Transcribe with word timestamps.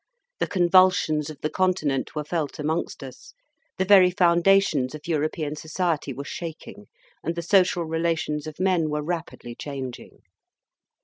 The 0.39 0.47
convulsions 0.47 1.29
of 1.29 1.39
the 1.41 1.49
Continent 1.51 2.15
were 2.15 2.23
felt 2.23 2.57
amongst 2.57 3.03
us; 3.03 3.35
the 3.77 3.85
very 3.85 4.09
foundations 4.09 4.95
of 4.95 5.07
European 5.07 5.55
society 5.55 6.11
were 6.11 6.23
shaking, 6.25 6.87
and 7.23 7.35
the 7.35 7.43
social 7.43 7.85
relations 7.85 8.47
of 8.47 8.59
men 8.59 8.89
were 8.89 9.03
rapidly 9.03 9.53
changing. 9.53 10.23